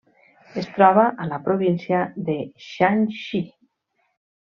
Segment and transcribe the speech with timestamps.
[0.61, 2.41] Es troba a la província de
[2.73, 3.47] Shanxi.